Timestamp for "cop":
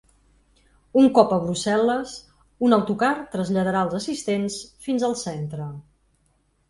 1.17-1.33